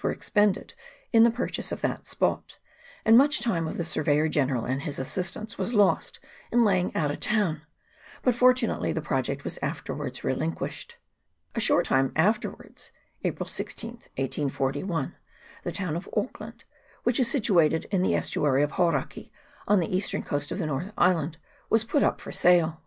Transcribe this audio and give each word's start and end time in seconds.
were 0.00 0.12
expended 0.12 0.74
in 1.12 1.24
the 1.24 1.30
purchase 1.30 1.72
of 1.72 1.80
that 1.80 2.06
spot; 2.06 2.56
and 3.04 3.18
much 3.18 3.40
time 3.40 3.66
of 3.66 3.78
the 3.78 3.84
surveyor 3.84 4.28
general 4.28 4.64
and 4.64 4.82
his 4.82 4.96
assistants 4.96 5.58
was 5.58 5.74
lost 5.74 6.20
in 6.52 6.64
lay 6.64 6.78
ing 6.78 6.94
out 6.94 7.10
a 7.10 7.16
town; 7.16 7.62
but, 8.22 8.32
fortunately, 8.32 8.92
the 8.92 9.02
project 9.02 9.42
was 9.42 9.58
afterwards 9.60 10.22
relinquished. 10.22 10.98
A 11.56 11.60
short 11.60 11.84
time 11.86 12.12
afterwards, 12.14 12.92
April 13.24 13.48
16, 13.48 13.90
1841, 14.16 15.16
the 15.64 15.72
town 15.72 15.96
of 15.96 16.08
Auckland, 16.16 16.62
which 17.02 17.18
is 17.18 17.28
situ 17.28 17.58
ated 17.58 17.86
in 17.86 18.02
the 18.02 18.14
estuary 18.14 18.62
of 18.62 18.74
Hauraki, 18.74 19.32
on 19.66 19.80
the 19.80 19.92
eastern 19.92 20.22
coast 20.22 20.50
CHAP. 20.50 20.58
I.J 20.58 20.60
GENERAL 20.60 20.78
REMARKS. 20.78 20.94
11 20.96 21.12
of 21.12 21.18
the 21.18 21.24
northern 21.24 21.26
island, 21.26 21.36
was 21.70 21.82
put 21.82 22.04
up 22.04 22.20
for 22.20 22.30
sale. 22.30 22.82